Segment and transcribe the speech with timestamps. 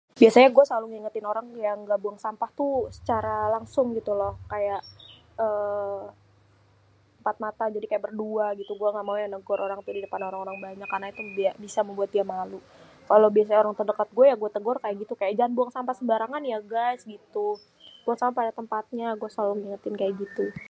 [0.21, 4.77] Biasanya gua selalu ngingetin orang yang ga buang sampah tuh secara langsung gituloh, kaya
[5.45, 6.01] eee
[7.21, 11.07] mpat mata jadi kaya berdua gitu gua engga mau negor orang didepan orang banyak karena
[11.13, 11.21] itu
[11.65, 12.59] bisa membuat dia malu.
[13.09, 16.57] Kalo biasa orang terdekat gué ya gue tegor kaya gitu jangan buang sampah sembarangan ya
[16.73, 17.47] guys gitu,
[18.05, 20.47] buang sampah pada tempatnya gua selalu ngingetin kaya gitu.